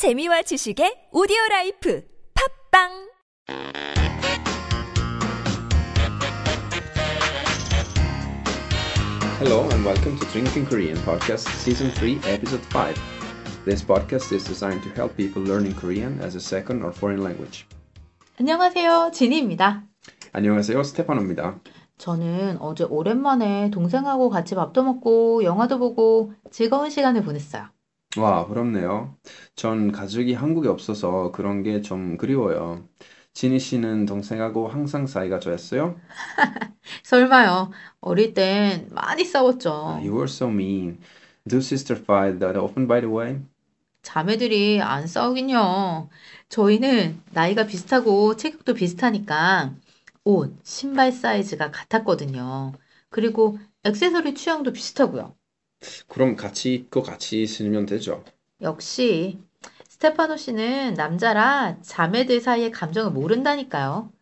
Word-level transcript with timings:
재미와 0.00 0.40
지식의 0.40 1.10
오디오 1.12 1.36
라이프 1.50 2.00
팝빵 2.32 2.88
Hello 9.40 9.68
and 9.68 9.84
welcome 9.84 10.16
to 10.16 10.24
Drinking 10.32 10.64
Korean 10.64 10.96
podcast 11.04 11.44
season 11.60 11.92
3 11.92 12.16
episode 12.24 12.64
5. 12.72 12.96
This 13.66 13.84
podcast 13.84 14.32
is 14.32 14.42
designed 14.42 14.80
to 14.84 14.90
help 14.96 15.14
people 15.18 15.44
learning 15.44 15.76
Korean 15.76 16.18
as 16.24 16.34
a 16.34 16.40
second 16.40 16.80
or 16.82 16.96
foreign 16.96 17.20
language. 17.22 17.66
안녕하세요. 18.38 19.10
진희입니다. 19.12 19.84
안녕하세요. 20.32 20.82
스테파노입니다. 20.82 21.60
저는 21.98 22.56
어제 22.62 22.84
오랜만에 22.84 23.68
동생하고 23.68 24.30
같이 24.30 24.54
밥도 24.54 24.82
먹고 24.82 25.44
영화도 25.44 25.78
보고 25.78 26.32
즐거운 26.50 26.88
시간을 26.88 27.22
보냈어요. 27.22 27.68
와, 28.16 28.46
부럽네요. 28.46 29.16
전 29.56 29.90
가족이 29.92 30.34
한국에 30.34 30.68
없어서 30.68 31.30
그런 31.32 31.62
게 31.62 31.80
좀 31.82 32.16
그리워요. 32.16 32.88
지니 33.32 33.58
씨는 33.60 34.06
동생하고 34.06 34.68
항상 34.68 35.06
사이가 35.06 35.38
좋았어요? 35.40 36.00
설마요. 37.04 37.70
어릴 38.00 38.34
땐 38.34 38.88
많이 38.90 39.24
싸웠죠. 39.24 40.00
You 40.02 40.12
were 40.14 40.26
so 40.26 40.48
mean. 40.48 40.98
Do 41.46 41.60
sisters 41.60 42.00
fight 42.02 42.40
that 42.40 42.56
often 42.58 42.86
by 42.88 43.00
the 43.00 43.08
way? 43.08 43.38
자매들이 44.02 44.80
안 44.82 45.06
싸우긴요. 45.06 46.08
저희는 46.48 47.22
나이가 47.32 47.66
비슷하고 47.66 48.36
체격도 48.36 48.74
비슷하니까 48.74 49.74
옷, 50.24 50.54
신발 50.64 51.12
사이즈가 51.12 51.70
같았거든요. 51.70 52.72
그리고 53.10 53.58
액세서리 53.84 54.34
취향도 54.34 54.72
비슷하고요. 54.72 55.34
그럼 56.08 56.36
같이 56.36 56.74
입고 56.74 57.02
같이 57.02 57.46
신으면 57.46 57.86
되죠. 57.86 58.24
역시 58.60 59.38
스테파노 59.88 60.36
씨는 60.36 60.94
남자라 60.94 61.80
자매들 61.82 62.40
사이의 62.40 62.70
감정을 62.70 63.10
모른다니까요. 63.12 64.12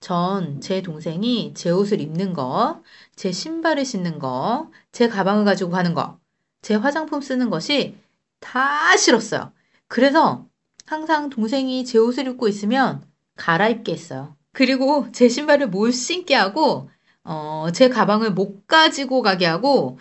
전 0.00 0.60
제 0.60 0.80
동생이 0.82 1.54
제 1.54 1.70
옷을 1.70 2.00
입는 2.00 2.32
거, 2.32 2.82
제 3.16 3.32
신발을 3.32 3.84
신는 3.84 4.18
거, 4.20 4.70
제 4.92 5.08
가방을 5.08 5.44
가지고 5.44 5.70
가는 5.72 5.92
거, 5.94 6.20
제 6.62 6.74
화장품 6.76 7.20
쓰는 7.20 7.50
것이 7.50 7.96
다 8.40 8.96
싫었어요. 8.96 9.52
그래서 9.88 10.46
항상 10.86 11.30
동생이 11.30 11.84
제 11.84 11.98
옷을 11.98 12.26
입고 12.28 12.46
있으면 12.48 13.04
갈아입게 13.36 13.92
했어요. 13.92 14.36
그리고 14.52 15.10
제 15.12 15.28
신발을 15.28 15.68
못 15.68 15.90
신게 15.90 16.34
하고, 16.34 16.88
어, 17.24 17.68
제 17.74 17.88
가방을 17.88 18.32
못 18.32 18.66
가지고 18.68 19.22
가게 19.22 19.46
하고, 19.46 19.98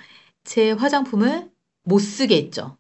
제 0.48 0.72
화장품을 0.72 1.52
못 1.84 2.00
쓰게 2.00 2.38
했죠. 2.38 2.78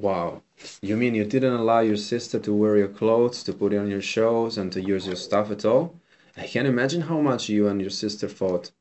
Wow. 0.00 0.40
You 0.82 0.96
mean 0.96 1.14
you 1.14 1.26
didn't 1.28 1.52
allow 1.60 1.80
your 1.80 1.98
sister 1.98 2.40
to 2.40 2.54
wear 2.54 2.78
your 2.78 2.88
clothes, 2.88 3.44
to 3.44 3.52
put 3.52 3.74
on 3.74 3.88
your 3.88 4.00
shows, 4.00 4.56
and 4.56 4.72
to 4.72 4.80
use 4.80 5.04
your 5.06 5.16
stuff 5.16 5.50
at 5.52 5.66
all? 5.66 6.00
I 6.34 6.46
can't 6.46 6.66
imagine 6.66 7.02
how 7.02 7.20
much 7.20 7.50
you 7.50 7.68
and 7.68 7.78
your 7.78 7.90
sister 7.90 8.26
fought. 8.26 8.72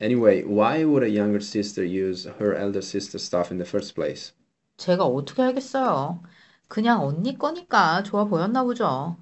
Anyway, 0.00 0.42
why 0.42 0.82
would 0.84 1.04
a 1.04 1.08
younger 1.08 1.38
sister 1.40 1.84
use 1.84 2.26
her 2.40 2.56
elder 2.56 2.82
sister's 2.82 3.22
stuff 3.22 3.52
in 3.52 3.58
the 3.58 3.64
first 3.64 3.94
place? 3.94 4.32
제가 4.76 5.04
어떻게 5.04 5.40
알겠어요. 5.42 6.20
그냥 6.66 7.04
언니 7.04 7.38
거니까 7.38 8.02
좋아 8.02 8.24
보였나 8.24 8.64
보죠. 8.64 9.16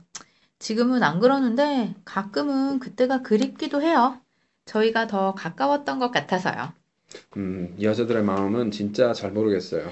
지금은 0.59 1.03
안 1.03 1.21
그러는데 1.21 1.95
가끔은 2.07 2.79
그때가 2.79 3.21
그립기도 3.21 3.83
해요. 3.83 4.23
저희가 4.65 5.07
더 5.07 5.35
가까웠던 5.35 5.99
것 5.99 6.11
같아서요. 6.11 6.73
음, 7.37 7.77
여자들의 7.81 8.23
마음은 8.23 8.71
진짜 8.71 9.13
잘 9.13 9.33
모르겠어요. 9.33 9.91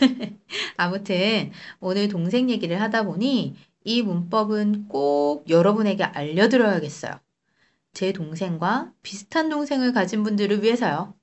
아무튼 0.76 1.52
오늘 1.80 2.08
동생 2.08 2.50
얘기를 2.50 2.80
하다 2.80 3.04
보니 3.04 3.56
이 3.84 4.02
문법은 4.02 4.88
꼭 4.88 5.48
여러분에게 5.48 6.04
알려드려야겠어요. 6.04 7.20
제 7.92 8.12
동생과 8.12 8.92
비슷한 9.02 9.48
동생을 9.48 9.92
가진 9.92 10.22
분들을 10.22 10.62
위해서요. 10.62 11.14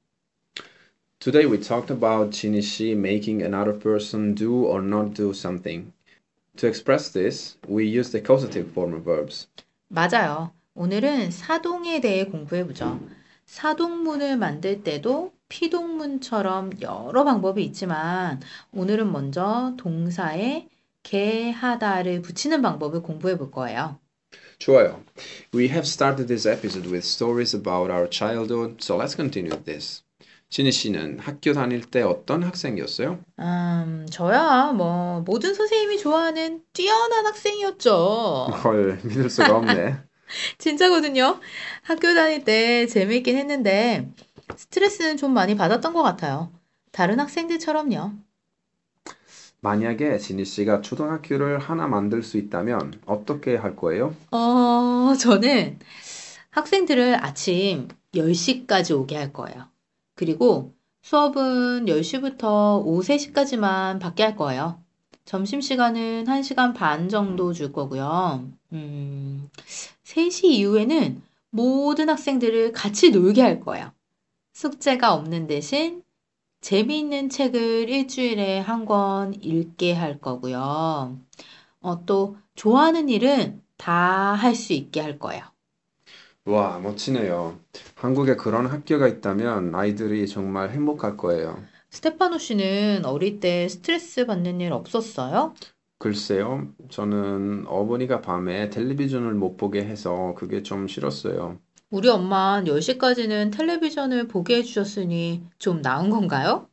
Today 1.19 1.45
we 1.49 1.59
talked 1.59 1.93
about 1.93 2.35
Shinishi 2.35 2.91
making 2.91 3.43
another 3.43 3.77
person 3.77 4.35
do 4.35 4.65
or 4.65 4.83
not 4.83 5.13
do 5.13 5.29
something. 5.29 5.93
To 6.57 6.67
express 6.67 7.11
this, 7.11 7.57
we 7.67 7.85
use 7.85 8.11
the 8.11 8.21
causative 8.21 8.71
form 8.71 8.93
of 8.93 9.05
verbs. 9.05 9.47
맞아요. 9.87 10.51
오늘은 10.73 11.31
사동에 11.31 12.01
대해 12.01 12.25
공부해보죠. 12.25 12.99
사동문을 13.45 14.37
만들 14.37 14.83
때도 14.83 15.31
피동문처럼 15.53 16.71
여러 16.81 17.23
방법이 17.23 17.63
있지만 17.65 18.41
오늘은 18.71 19.11
먼저 19.11 19.75
동사에 19.77 20.67
개하다를 21.03 22.23
붙이는 22.23 22.63
방법을 22.63 23.03
공부해 23.03 23.37
볼 23.37 23.51
거예요. 23.51 23.99
좋아요. 24.57 25.03
We 25.53 25.65
have 25.65 25.85
started 25.85 26.27
this 26.27 26.47
episode 26.47 26.89
with 26.89 27.05
stories 27.05 27.55
about 27.55 27.91
our 27.91 28.09
childhood, 28.09 28.77
so 28.81 28.97
let's 28.97 29.15
continue 29.15 29.51
with 29.51 29.65
this. 29.65 30.01
진희 30.49 30.71
씨는 30.71 31.19
학교 31.19 31.53
다닐 31.53 31.81
때 31.81 32.01
어떤 32.01 32.43
학생이었어요? 32.43 33.19
음, 33.39 34.07
저야 34.09 34.71
뭐 34.71 35.21
모든 35.21 35.53
선생님이 35.53 35.99
좋아하는 35.99 36.63
뛰어난 36.73 37.27
학생이었죠. 37.27 38.47
헐, 38.63 38.99
믿을 39.03 39.29
수가 39.29 39.55
없네. 39.57 39.97
진짜거든요. 40.57 41.39
학교 41.83 42.15
다닐 42.15 42.43
때 42.43 42.87
재미있긴 42.87 43.37
했는데 43.37 44.09
스트레스는 44.55 45.17
좀 45.17 45.33
많이 45.33 45.55
받았던 45.55 45.93
것 45.93 46.03
같아요. 46.03 46.51
다른 46.91 47.19
학생들처럼요. 47.19 48.11
만약에 49.61 50.17
진희 50.17 50.43
씨가 50.43 50.81
초등학교를 50.81 51.57
하나 51.57 51.87
만들 51.87 52.21
수 52.21 52.37
있다면 52.37 53.01
어떻게 53.05 53.55
할 53.55 53.75
거예요? 53.75 54.13
어, 54.31 55.13
저는 55.17 55.79
학생들을 56.49 57.23
아침 57.23 57.87
10시까지 58.13 58.91
오게 58.91 59.15
할 59.15 59.31
거예요. 59.31 59.69
그리고 60.15 60.73
수업은 61.01 61.85
10시부터 61.85 62.85
오후 62.85 63.01
3시까지만 63.01 63.99
받게 63.99 64.23
할 64.23 64.35
거예요. 64.35 64.79
점심시간은 65.25 66.25
1시간 66.25 66.73
반 66.73 67.07
정도 67.07 67.53
줄 67.53 67.71
거고요. 67.71 68.45
음, 68.73 69.49
3시 70.03 70.45
이후에는 70.45 71.21
모든 71.49 72.09
학생들을 72.09 72.73
같이 72.73 73.11
놀게 73.11 73.41
할 73.41 73.61
거예요. 73.61 73.91
숙제가 74.53 75.13
없는 75.13 75.47
대신 75.47 76.03
재미있는 76.61 77.29
책을 77.29 77.89
일주일에 77.89 78.59
한 78.59 78.85
권 78.85 79.33
읽게 79.35 79.93
할 79.93 80.19
거고요. 80.21 81.19
어, 81.81 82.05
또 82.05 82.37
좋아하는 82.55 83.09
일은 83.09 83.63
다 83.77 84.35
할 84.35 84.55
수 84.55 84.73
있게 84.73 85.01
할 85.01 85.19
거예요. 85.19 85.43
와, 86.45 86.79
멋지네요. 86.79 87.59
한국에 87.95 88.35
그런 88.35 88.65
학교가 88.67 89.07
있다면 89.07 89.73
아이들이 89.75 90.27
정말 90.27 90.71
행복할 90.71 91.15
거예요. 91.17 91.63
스테파노 91.91 92.37
씨는 92.39 93.05
어릴 93.05 93.39
때 93.39 93.67
스트레스 93.69 94.25
받는 94.25 94.59
일 94.61 94.73
없었어요? 94.73 95.53
글쎄요, 95.99 96.71
저는 96.89 97.65
어머니가 97.67 98.21
밤에 98.21 98.69
텔레비전을 98.69 99.33
못 99.33 99.57
보게 99.57 99.83
해서 99.85 100.33
그게 100.37 100.61
좀 100.61 100.87
싫었어요. 100.87 101.59
우리 101.93 102.09
엄마 102.09 102.61
10시까지는 102.67 103.49
텔레비전을 103.53 104.27
보게 104.27 104.57
해주셨으니 104.57 105.45
좀 105.59 105.81
나은 105.81 106.09
건가요? 106.09 106.69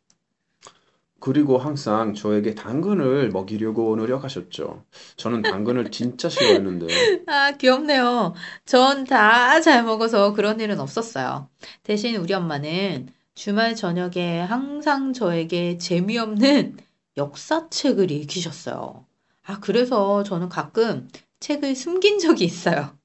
그리고 1.20 1.58
항상 1.58 2.14
저에게 2.14 2.54
당근을 2.54 3.30
먹이려고 3.30 3.94
노력하셨죠. 3.96 4.84
저는 5.16 5.42
당근을 5.42 5.90
진짜 5.90 6.28
싫어했는데. 6.28 6.86
아, 7.26 7.52
귀엽네요. 7.52 8.34
전 8.64 9.04
다 9.04 9.60
잘 9.60 9.84
먹어서 9.84 10.32
그런 10.32 10.60
일은 10.60 10.80
없었어요. 10.80 11.48
대신 11.82 12.16
우리 12.16 12.32
엄마는 12.34 13.08
주말 13.34 13.74
저녁에 13.74 14.40
항상 14.40 15.12
저에게 15.12 15.78
재미없는 15.78 16.76
역사책을 17.16 18.10
읽히셨어요. 18.10 19.06
아, 19.44 19.60
그래서 19.60 20.22
저는 20.22 20.48
가끔 20.48 21.08
책을 21.40 21.74
숨긴 21.76 22.18
적이 22.18 22.44
있어요. 22.44 22.98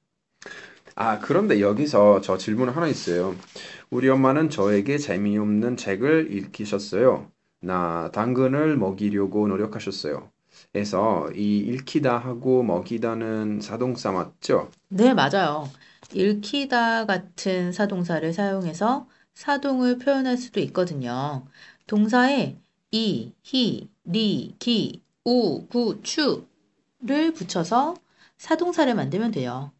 아, 0.96 1.18
그런데 1.18 1.60
여기서 1.60 2.20
저 2.22 2.38
질문 2.38 2.70
하나 2.70 2.88
있어요. 2.88 3.36
우리 3.90 4.08
엄마는 4.08 4.50
저에게 4.50 4.98
재미없는 4.98 5.76
책을 5.76 6.32
읽히셨어요. 6.32 7.30
나 7.60 8.10
당근을 8.12 8.76
먹이려고 8.78 9.46
노력하셨어요. 9.48 10.30
그래서 10.72 11.30
이 11.34 11.58
읽히다 11.58 12.16
하고 12.18 12.62
먹이다는 12.62 13.60
사동사 13.60 14.12
맞죠? 14.12 14.70
네, 14.88 15.12
맞아요. 15.14 15.70
읽히다 16.14 17.06
같은 17.06 17.72
사동사를 17.72 18.32
사용해서 18.32 19.08
사동을 19.34 19.98
표현할 19.98 20.38
수도 20.38 20.60
있거든요. 20.60 21.46
동사에 21.86 22.56
이, 22.92 23.34
히, 23.42 23.90
리, 24.04 24.56
기, 24.58 25.02
우, 25.24 25.66
구, 25.68 26.00
추를 26.02 27.32
붙여서 27.34 27.94
사동사를 28.38 28.94
만들면 28.94 29.32
돼요. 29.32 29.72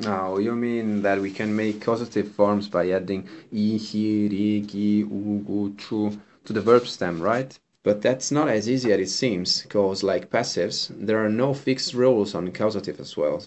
Now, 0.00 0.38
you 0.38 0.54
mean 0.56 1.02
that 1.02 1.20
we 1.20 1.30
can 1.30 1.54
make 1.54 1.80
causative 1.80 2.32
forms 2.32 2.68
by 2.68 2.90
adding 2.90 3.26
이, 3.52 3.76
히, 3.76 4.28
리, 4.28 4.62
기, 4.66 5.04
우, 5.04 5.44
구, 5.44 5.74
추 5.76 6.10
to 6.44 6.52
the 6.52 6.60
verb 6.62 6.86
stem, 6.86 7.20
right? 7.22 7.58
But 7.82 8.00
that's 8.02 8.30
not 8.32 8.48
as 8.48 8.68
easy 8.68 8.92
as 8.92 9.00
it 9.00 9.08
seems, 9.10 9.62
because 9.62 10.02
like 10.02 10.30
passives, 10.30 10.88
there 10.98 11.18
are 11.24 11.28
no 11.28 11.52
fixed 11.54 11.94
rules 11.94 12.34
on 12.34 12.50
causative 12.52 13.00
as 13.00 13.16
well. 13.16 13.42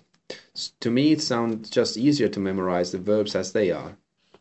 S- 0.55 0.73
To 0.81 0.91
me, 0.91 1.11
it 1.13 1.21
sounds 1.21 1.69
just 1.69 1.97
easier 1.97 2.29
to 2.29 2.39
memorize 2.39 2.91
the 2.91 2.99
verbs 2.99 3.35
as 3.35 3.51
they 3.53 3.71
are. 3.71 3.95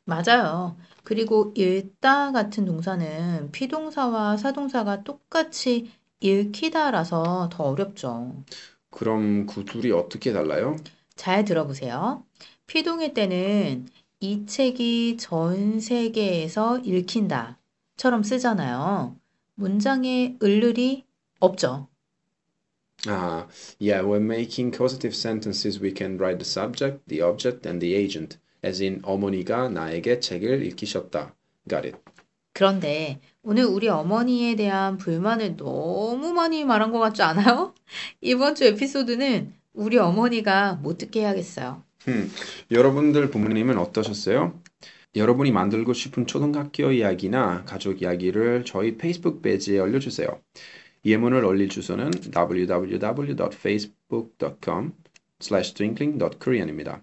맞아요. 0.05 0.77
그리고 1.05 1.53
읽다 1.57 2.33
같은 2.33 2.65
동사는 2.67 3.51
피동사와 3.53 4.37
사동사가 4.37 5.05
똑같이 5.05 5.91
읽히다라서 6.21 7.49
더 7.53 7.65
어렵죠. 7.65 8.45
그럼 8.91 9.47
그 9.47 9.65
둘이 9.65 9.93
어떻게 9.93 10.33
달라요? 10.33 10.77
잘 11.16 11.46
들어보세요. 11.46 12.24
피동일 12.68 13.14
때는 13.14 13.88
이 14.20 14.46
책이 14.46 15.18
전 15.18 15.80
세계에서 15.80 16.80
읽힌다 16.80 17.58
처럼 17.98 18.24
쓰잖아요. 18.24 19.16
문장에 19.56 20.38
을을이 20.42 21.06
없죠. 21.40 21.88
Ah, 23.08 23.46
yeah, 23.80 24.02
when 24.02 24.26
making 24.26 24.72
causative 24.72 25.14
sentences, 25.16 25.80
we 25.80 25.94
can 25.96 26.18
write 26.18 26.40
the 26.40 26.46
subject, 26.46 27.08
the 27.08 27.22
object, 27.22 27.68
and 27.68 27.80
the 27.80 27.94
agent, 27.94 28.40
as 28.64 28.82
in 28.82 29.00
어머니가 29.04 29.70
나에게 29.70 30.20
책을 30.20 30.66
읽히셨다. 30.66 31.36
Got 31.70 31.88
it. 31.88 31.98
그런데 32.54 33.20
오늘 33.44 33.66
우리 33.66 33.90
어머니에 33.90 34.56
대한 34.56 34.98
불만을 34.98 35.58
너무 35.58 36.34
많이 36.34 36.64
말한 36.64 36.92
것 36.92 37.00
같지 37.00 37.22
않아요? 37.22 37.76
이번 38.22 38.56
주 38.56 38.64
에피소드는 38.64 39.54
우리 39.76 39.98
어머니가 39.98 40.76
못 40.76 40.98
듣게 40.98 41.22
해야겠어요. 41.22 41.84
음, 42.08 42.32
여러분들 42.72 43.30
부모님은 43.30 43.78
어떠셨어요? 43.78 44.62
여러분이 45.16 45.52
만들고 45.52 45.94
싶은 45.94 46.26
초등학교 46.28 46.92
이야기나 46.92 47.64
가족 47.66 48.02
이야기를 48.02 48.66
저희 48.66 48.98
페이스북 48.98 49.42
페이지에 49.42 49.80
올려주세요. 49.80 50.28
예문을 51.06 51.46
올릴 51.46 51.70
주소는 51.70 52.12
www.facebook.com 52.36 54.92
slash 55.40 55.74
twinkling.korean입니다. 55.74 57.02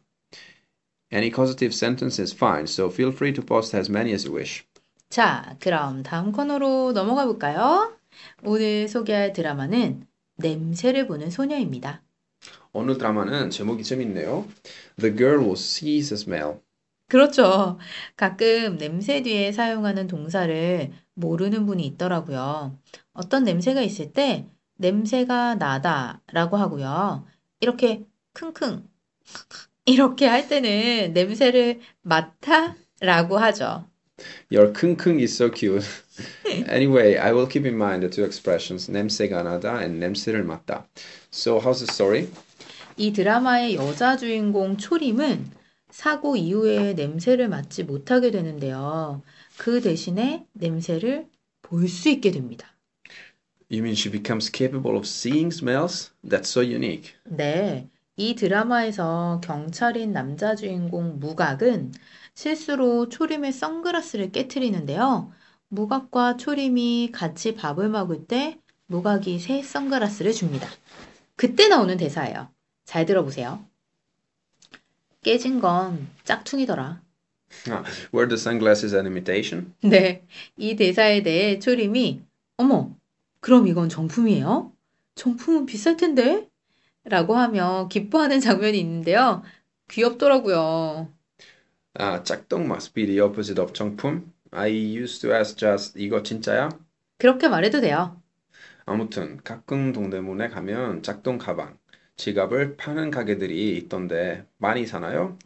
Any 1.12 1.32
causative 1.32 1.72
sentence 1.74 2.20
is 2.20 2.34
fine, 2.34 2.64
so 2.64 2.88
feel 2.88 3.12
free 3.12 3.32
to 3.34 3.44
post 3.44 3.76
as 3.76 3.88
many 3.90 4.12
as 4.12 4.26
you 4.26 4.36
wish. 4.36 4.64
자, 5.08 5.56
그럼 5.60 6.02
다음 6.02 6.32
코너로 6.32 6.92
넘어가 6.92 7.24
볼까요? 7.26 7.96
오늘 8.44 8.88
소개할 8.88 9.32
드라마는 9.32 10.06
냄새를 10.36 11.06
보는 11.06 11.30
소녀입니다. 11.30 12.02
어느 12.72 12.96
드라마는 12.96 13.50
제목이 13.50 13.84
재밌네요. 13.84 14.46
The 14.98 15.16
girl 15.16 15.40
who 15.40 15.52
sees 15.52 16.08
the 16.08 16.20
smell. 16.20 16.60
그렇죠. 17.08 17.78
가끔 18.16 18.78
냄새 18.78 19.22
뒤에 19.22 19.52
사용하는 19.52 20.06
동사를 20.06 20.90
모르는 21.14 21.66
분이 21.66 21.84
있더라고요. 21.86 22.78
어떤 23.12 23.44
냄새가 23.44 23.82
있을 23.82 24.12
때 24.12 24.46
냄새가 24.78 25.56
나다라고 25.56 26.56
하고요. 26.56 27.26
이렇게 27.60 28.04
킁킁 28.34 28.88
이렇게 29.84 30.26
할 30.26 30.48
때는 30.48 31.12
냄새를 31.12 31.80
맡아라고 32.02 33.36
하죠. 33.36 33.86
Your 34.50 34.72
킁킁 34.72 35.20
is 35.20 35.34
so 35.34 35.50
cute. 35.50 35.84
anyway, 36.68 37.16
I 37.16 37.32
will 37.32 37.46
keep 37.46 37.66
in 37.66 37.74
mind 37.74 38.02
the 38.02 38.10
two 38.10 38.24
expressions 38.24 38.90
냄새가 38.90 39.42
나다 39.42 39.82
and 39.82 39.98
냄새를 39.98 40.44
맡다. 40.44 40.86
So 41.30 41.58
how's 41.58 41.84
the 41.84 41.90
story? 41.90 42.28
이 43.02 43.12
드라마의 43.12 43.74
여자 43.74 44.16
주인공 44.16 44.76
초림은 44.76 45.50
사고 45.90 46.36
이후에 46.36 46.94
냄새를 46.94 47.48
맡지 47.48 47.82
못하게 47.82 48.30
되는데요. 48.30 49.22
그 49.58 49.80
대신에 49.80 50.46
냄새를 50.52 51.28
볼 51.62 51.88
수 51.88 52.08
있게 52.08 52.30
됩니다. 52.30 52.68
You 53.68 53.80
mean 53.82 53.96
she 53.96 54.08
becomes 54.08 54.48
capable 54.54 54.96
of 54.96 55.04
seeing 55.04 55.52
smells? 55.52 56.12
That's 56.24 56.46
so 56.46 56.62
unique. 56.62 57.14
네, 57.24 57.90
이 58.16 58.36
드라마에서 58.36 59.40
경찰인 59.42 60.12
남자 60.12 60.54
주인공 60.54 61.18
무각은 61.18 61.92
실수로 62.34 63.08
초림의 63.08 63.52
선글라스를 63.52 64.30
깨트리는데요. 64.30 65.32
무각과 65.68 66.36
초림이 66.36 67.10
같이 67.12 67.56
밥을 67.56 67.88
먹을 67.88 68.28
때 68.28 68.60
무각이 68.86 69.40
새 69.40 69.60
선글라스를 69.62 70.32
줍니다. 70.32 70.68
그때 71.36 71.68
나오는 71.68 71.96
대사예요. 71.96 72.50
잘 72.84 73.06
들어보세요. 73.06 73.64
깨진 75.22 75.60
건 75.60 76.08
짝퉁이더라. 76.24 77.00
Were 78.12 78.28
the 78.28 78.34
sunglasses 78.38 78.94
an 78.94 79.06
imitation? 79.06 79.74
네, 79.82 80.24
이 80.56 80.74
대사에 80.74 81.22
대해 81.22 81.58
초림이 81.58 82.22
어머, 82.56 82.96
그럼 83.40 83.68
이건 83.68 83.88
정품이에요? 83.88 84.72
정품은 85.14 85.66
비쌀 85.66 85.96
텐데? 85.96 86.48
라고 87.04 87.36
하며 87.36 87.88
기뻐하는 87.90 88.40
장면이 88.40 88.78
있는데요. 88.80 89.42
귀엽더라고요. 89.90 91.12
Ah, 91.94 92.22
짝퉁 92.24 92.64
must 92.64 92.94
be 92.94 93.06
the 93.06 93.20
opposite 93.20 93.60
of 93.60 93.72
정품. 93.72 94.32
I 94.50 94.68
used 94.70 95.20
to 95.22 95.34
ask 95.34 95.56
just 95.56 95.98
이거 95.98 96.22
진짜야? 96.22 96.70
그렇게 97.18 97.48
말해도 97.48 97.80
돼요. 97.80 98.20
아무튼 98.86 99.38
가끔 99.44 99.92
동대문에 99.92 100.48
가면 100.48 101.02
짝퉁 101.02 101.38
가방, 101.38 101.76
지갑을 102.22 102.76
파는 102.76 103.10
가게들이 103.10 103.76
있던데 103.78 104.46
많이 104.58 104.86
사나요? 104.86 105.36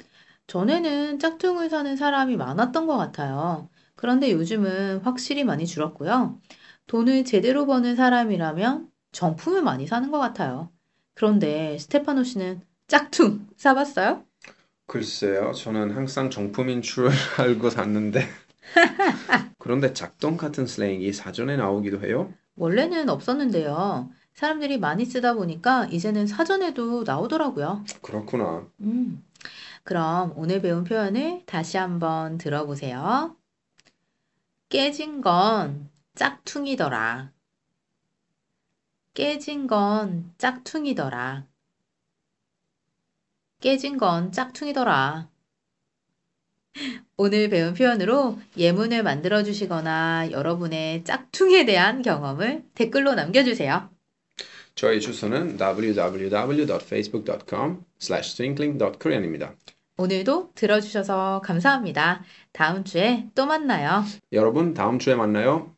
전에는 0.46 1.18
짝퉁을 1.18 1.70
사는 1.70 1.96
사람이 1.96 2.36
많았던 2.36 2.86
것 2.86 2.98
같아요. 2.98 3.70
그런데 3.94 4.30
요즘은 4.30 4.98
확실히 4.98 5.42
많이 5.42 5.66
줄었고요. 5.66 6.38
돈을 6.86 7.24
제대로 7.24 7.64
버는 7.64 7.96
사람이라면 7.96 8.90
정품을 9.12 9.62
많이 9.62 9.86
사는 9.86 10.10
것 10.10 10.18
같아요. 10.18 10.70
그런데 11.14 11.78
스테파노 11.78 12.24
씨는 12.24 12.60
짝퉁 12.88 13.48
사봤어요? 13.56 14.26
글쎄요, 14.86 15.52
저는 15.52 15.92
항상 15.92 16.28
정품인 16.28 16.82
줄 16.82 17.08
알고 17.38 17.70
샀는데. 17.70 18.28
그런데 19.58 19.94
짝퉁 19.94 20.36
같은 20.36 20.66
슬랭이 20.66 21.10
사전에 21.14 21.56
나오기도 21.56 22.04
해요? 22.04 22.34
원래는 22.56 23.08
없었는데요. 23.08 24.10
사람들이 24.36 24.76
많이 24.76 25.06
쓰다 25.06 25.32
보니까 25.32 25.86
이제는 25.86 26.26
사전에도 26.26 27.04
나오더라고요. 27.04 27.84
그렇구나. 28.02 28.68
음. 28.80 29.24
그럼 29.82 30.34
오늘 30.36 30.60
배운 30.60 30.84
표현을 30.84 31.42
다시 31.46 31.78
한번 31.78 32.36
들어보세요. 32.36 33.34
깨진 34.68 35.22
건 35.22 35.88
짝퉁이더라. 36.14 37.32
깨진 39.14 39.66
건 39.66 40.34
짝퉁이더라. 40.36 41.46
깨진 43.62 43.96
건 43.96 44.32
짝퉁이더라. 44.32 45.30
오늘 47.16 47.48
배운 47.48 47.72
표현으로 47.72 48.38
예문을 48.58 49.02
만들어 49.02 49.42
주시거나 49.42 50.30
여러분의 50.30 51.04
짝퉁에 51.04 51.64
대한 51.64 52.02
경험을 52.02 52.66
댓글로 52.74 53.14
남겨주세요. 53.14 53.95
저희 54.76 55.00
주소는 55.00 55.58
www.facebook.com 55.58 57.78
slash 57.98 58.36
twinkling.korean입니다. 58.36 59.54
오늘도 59.96 60.50
들어주셔서 60.54 61.40
감사합니다. 61.42 62.22
다음 62.52 62.84
주에 62.84 63.26
또 63.34 63.46
만나요. 63.46 64.04
여러분, 64.32 64.74
다음 64.74 64.98
주에 64.98 65.14
만나요. 65.14 65.74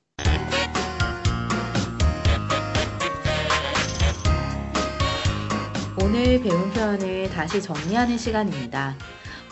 오늘 6.02 6.42
배운 6.42 6.72
표현을 6.72 7.30
다시 7.30 7.62
정리하는 7.62 8.18
시간입니다. 8.18 8.96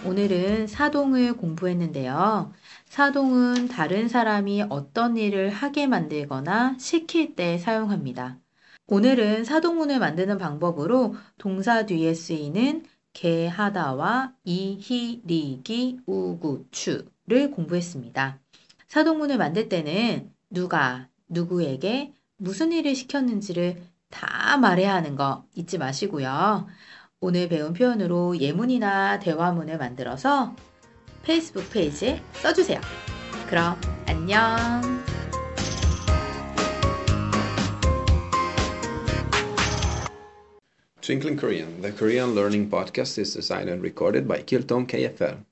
오늘은 0.04 0.66
사동을 0.66 1.36
공부했는데요. 1.36 2.52
사동은 2.86 3.68
다른 3.68 4.08
사람이 4.08 4.64
어떤 4.70 5.16
일을 5.16 5.50
하게 5.50 5.86
만들거나 5.86 6.74
시킬 6.80 7.36
때 7.36 7.58
사용합니다. 7.58 8.40
오늘은 8.88 9.44
사동문을 9.44 9.98
만드는 9.98 10.38
방법으로 10.38 11.16
동사 11.38 11.86
뒤에 11.86 12.14
쓰이는 12.14 12.84
개, 13.12 13.46
하다와 13.46 14.34
이, 14.44 14.78
히, 14.80 15.22
리, 15.24 15.60
기, 15.64 15.98
우, 16.06 16.38
구, 16.38 16.66
추를 16.70 17.50
공부했습니다. 17.50 18.38
사동문을 18.86 19.38
만들 19.38 19.68
때는 19.68 20.30
누가, 20.50 21.08
누구에게 21.28 22.12
무슨 22.36 22.72
일을 22.72 22.94
시켰는지를 22.94 23.82
다 24.10 24.56
말해야 24.58 24.94
하는 24.94 25.16
거 25.16 25.44
잊지 25.54 25.78
마시고요. 25.78 26.66
오늘 27.20 27.48
배운 27.48 27.72
표현으로 27.72 28.38
예문이나 28.38 29.18
대화문을 29.18 29.78
만들어서 29.78 30.54
페이스북 31.22 31.70
페이지에 31.70 32.22
써주세요. 32.34 32.80
그럼 33.48 33.80
안녕! 34.06 35.05
Twinkling 41.06 41.38
Korean, 41.38 41.82
the 41.82 41.92
Korean 41.92 42.34
learning 42.34 42.68
podcast 42.68 43.16
is 43.18 43.34
designed 43.34 43.70
and 43.70 43.80
recorded 43.80 44.26
by 44.26 44.42
Kilton 44.42 44.88
KFL. 44.88 45.46